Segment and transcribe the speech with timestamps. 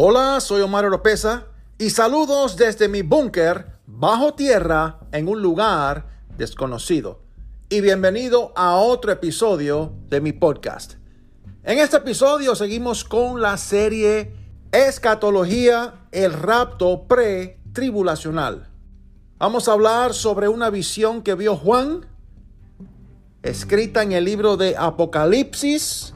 [0.00, 6.06] Hola, soy Omar Oropesa y saludos desde mi búnker bajo tierra en un lugar
[6.36, 7.18] desconocido.
[7.68, 10.94] Y bienvenido a otro episodio de mi podcast.
[11.64, 14.36] En este episodio seguimos con la serie
[14.70, 18.68] Escatología, el rapto pre-tribulacional.
[19.38, 22.06] Vamos a hablar sobre una visión que vio Juan,
[23.42, 26.14] escrita en el libro de Apocalipsis,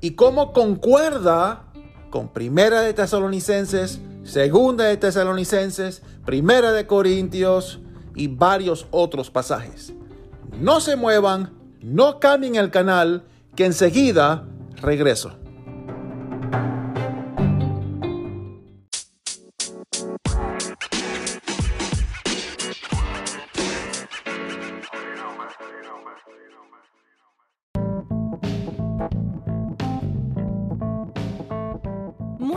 [0.00, 1.64] y cómo concuerda
[2.14, 7.80] con Primera de Tesalonicenses, Segunda de Tesalonicenses, Primera de Corintios
[8.14, 9.92] y varios otros pasajes.
[10.60, 13.24] No se muevan, no cambien el canal,
[13.56, 14.46] que enseguida
[14.80, 15.32] regreso.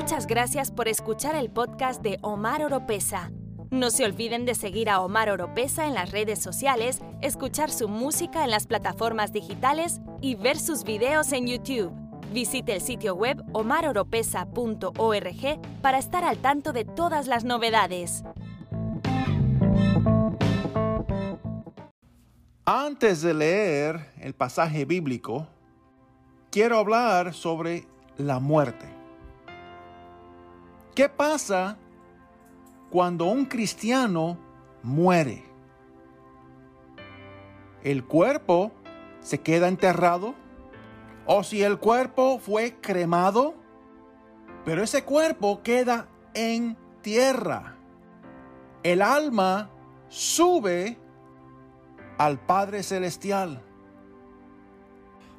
[0.07, 3.30] Muchas gracias por escuchar el podcast de Omar Oropesa.
[3.72, 8.45] No se olviden de seguir a Omar Oropesa en las redes sociales, escuchar su música
[8.45, 11.91] en las plataformas digitales y ver sus videos en YouTube.
[12.31, 18.23] Visite el sitio web omaroropesa.org para estar al tanto de todas las novedades.
[22.64, 25.49] Antes de leer el pasaje bíblico,
[26.49, 28.97] quiero hablar sobre la muerte.
[30.98, 31.78] ¿Qué pasa
[32.90, 34.36] cuando un cristiano
[34.81, 35.45] muere?
[37.84, 38.72] ¿El cuerpo
[39.20, 40.34] se queda enterrado?
[41.28, 43.54] ¿O si el cuerpo fue cremado?
[44.66, 47.76] Pero ese cuerpo queda en tierra.
[48.82, 49.70] El alma
[50.08, 50.98] sube
[52.17, 53.61] al Padre Celestial.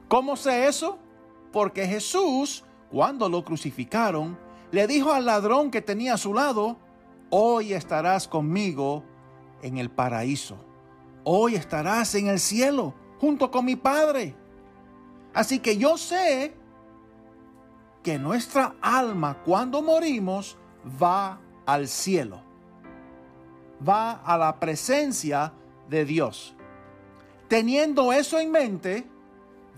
[0.07, 1.01] ¿Cómo sé eso?
[1.51, 2.63] Porque Jesús,
[2.93, 6.77] cuando lo crucificaron, le dijo al ladrón que tenía a su lado,
[7.31, 9.05] hoy estarás conmigo
[9.63, 10.59] en el paraíso.
[11.25, 14.35] Hoy estarás en el cielo junto con mi Padre.
[15.35, 16.55] Así que yo sé
[18.03, 20.57] que nuestra alma cuando morimos
[21.03, 22.41] va al cielo.
[23.87, 25.53] Va a la presencia
[25.89, 26.55] de Dios.
[27.49, 29.07] Teniendo eso en mente,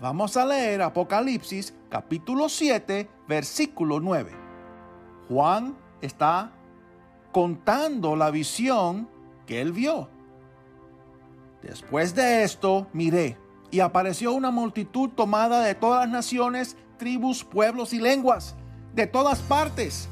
[0.01, 4.40] vamos a leer Apocalipsis capítulo 7, versículo 9.
[5.31, 6.51] Juan está
[7.31, 9.07] contando la visión
[9.47, 10.09] que él vio.
[11.63, 13.37] Después de esto, miré,
[13.71, 18.55] y apareció una multitud tomada de todas naciones, tribus, pueblos y lenguas,
[18.93, 20.09] de todas partes.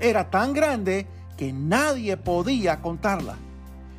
[0.00, 1.06] Era tan grande
[1.36, 3.36] que nadie podía contarla.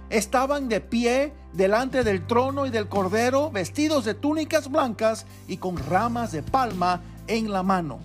[0.09, 5.78] Estaban de pie delante del trono y del cordero, vestidos de túnicas blancas y con
[5.78, 8.00] ramas de palma en la mano.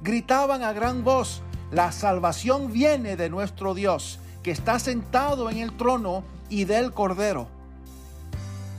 [0.00, 5.74] Gritaban a gran voz, la salvación viene de nuestro Dios, que está sentado en el
[5.76, 7.48] trono y del Cordero.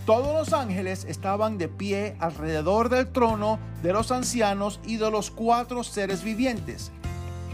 [0.05, 5.31] Todos los ángeles estaban de pie alrededor del trono de los ancianos y de los
[5.31, 6.91] cuatro seres vivientes.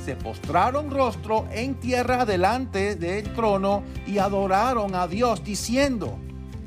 [0.04, 6.18] Se postraron rostro en tierra delante del trono y adoraron a Dios diciendo,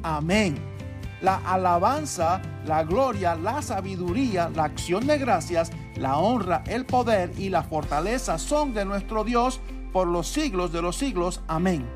[0.03, 0.57] Amén.
[1.21, 7.49] La alabanza, la gloria, la sabiduría, la acción de gracias la honra, el poder y
[7.49, 9.61] la fortaleza son de nuestro Dios
[9.93, 11.43] por los siglos de los siglos.
[11.49, 11.87] Amén.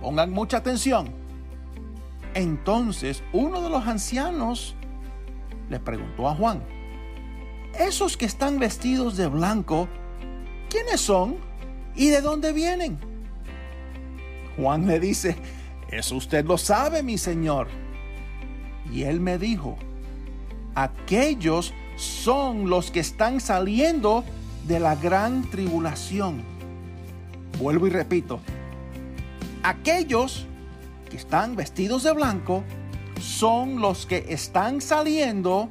[0.00, 1.12] Pongan mucha atención.
[2.34, 4.74] Entonces uno de los ancianos
[5.68, 6.62] le preguntó a Juan,
[7.78, 9.88] esos que están vestidos de blanco,
[10.68, 11.36] ¿quiénes son
[11.94, 12.98] y de dónde vienen?
[14.56, 15.36] Juan le dice,
[15.88, 17.68] eso usted lo sabe, mi señor.
[18.90, 19.76] Y él me dijo,
[20.74, 24.24] aquellos son los que están saliendo
[24.66, 26.42] de la gran tribulación.
[27.58, 28.40] Vuelvo y repito,
[29.62, 30.46] aquellos
[31.10, 32.64] que están vestidos de blanco
[33.20, 35.68] son los que están saliendo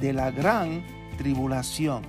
[0.00, 0.84] de la gran
[1.18, 2.02] tribulación.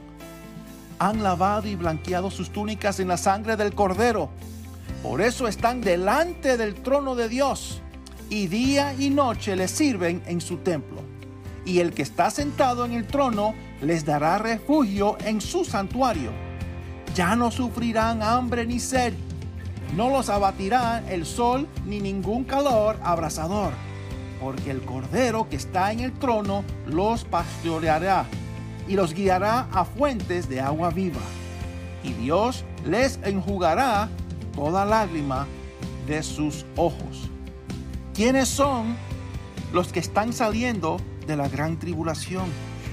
[0.99, 4.29] Han lavado y blanqueado sus túnicas en la sangre del cordero.
[5.01, 7.81] Por eso están delante del trono de Dios
[8.29, 11.02] y día y noche le sirven en su templo
[11.65, 16.31] y el que está sentado en el trono les dará refugio en su santuario.
[17.15, 19.13] Ya no sufrirán hambre ni sed,
[19.95, 23.73] no los abatirá el sol ni ningún calor abrasador,
[24.41, 28.25] porque el Cordero que está en el trono los pastoreará
[28.87, 31.21] y los guiará a fuentes de agua viva.
[32.03, 34.09] Y Dios les enjugará
[34.55, 35.47] toda lágrima
[36.07, 37.29] de sus ojos.
[38.13, 38.95] ¿Quiénes son
[39.71, 42.45] los que están saliendo de la gran tribulación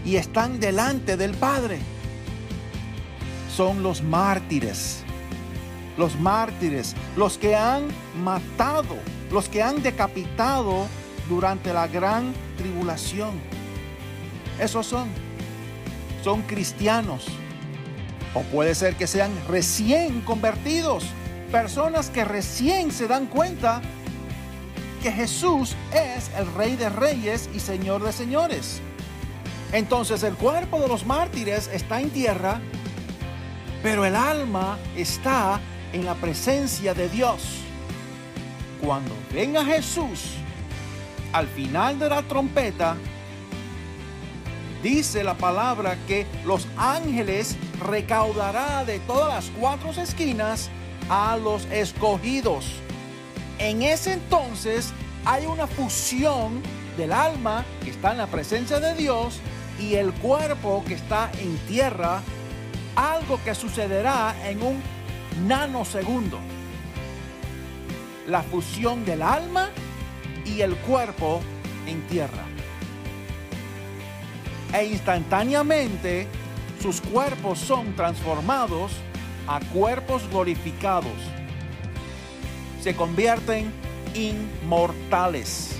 [0.04, 1.78] y están delante del Padre.
[3.54, 5.02] son los mártires.
[5.98, 7.88] Los mártires, los que han
[8.22, 8.96] matado,
[9.30, 10.86] los que han decapitado
[11.28, 13.32] durante la gran tribulación.
[14.58, 15.08] Esos son.
[16.22, 17.26] Son cristianos.
[18.34, 21.04] O puede ser que sean recién convertidos.
[21.50, 23.82] Personas que recién se dan cuenta
[25.00, 28.80] que Jesús es el Rey de Reyes y Señor de Señores.
[29.72, 32.60] Entonces el cuerpo de los mártires está en tierra,
[33.82, 35.60] pero el alma está
[35.92, 37.58] en la presencia de Dios.
[38.82, 40.34] Cuando venga Jesús,
[41.32, 42.96] al final de la trompeta,
[44.82, 50.68] dice la palabra que los ángeles recaudará de todas las cuatro esquinas
[51.08, 52.66] a los escogidos.
[53.60, 54.94] En ese entonces
[55.26, 56.62] hay una fusión
[56.96, 59.38] del alma que está en la presencia de Dios
[59.78, 62.22] y el cuerpo que está en tierra,
[62.96, 64.82] algo que sucederá en un
[65.46, 66.38] nanosegundo.
[68.26, 69.68] La fusión del alma
[70.46, 71.42] y el cuerpo
[71.86, 72.44] en tierra.
[74.72, 76.26] E instantáneamente
[76.80, 78.92] sus cuerpos son transformados
[79.46, 81.39] a cuerpos glorificados.
[82.82, 83.72] Se convierten
[84.14, 85.78] inmortales.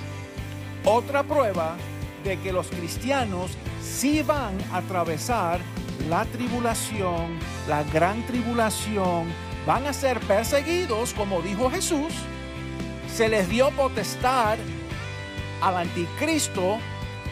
[0.85, 1.77] Otra prueba
[2.25, 3.53] de que los cristianos
[3.83, 5.61] sí van a atravesar
[6.09, 7.39] la tribulación,
[7.69, 9.27] la gran tribulación,
[9.67, 12.13] van a ser perseguidos, como dijo Jesús,
[13.15, 14.59] se les dio potestad
[15.61, 16.79] al anticristo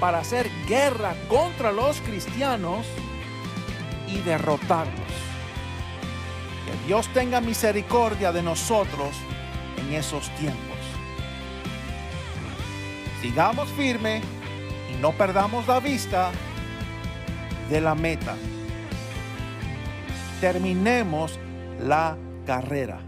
[0.00, 2.86] para hacer guerra contra los cristianos
[4.06, 4.94] y derrotarlos.
[6.66, 9.14] Que Dios tenga misericordia de nosotros
[9.94, 10.78] esos tiempos.
[13.20, 14.20] Sigamos firme
[14.92, 16.30] y no perdamos la vista
[17.68, 18.34] de la meta.
[20.40, 21.38] Terminemos
[21.80, 23.07] la carrera.